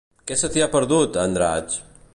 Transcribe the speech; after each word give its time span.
Què 0.29 0.37
se 0.41 0.49
t'hi 0.55 0.63
ha 0.65 0.69
perdut, 0.77 1.21
a 1.21 1.27
Andratx? 1.29 1.79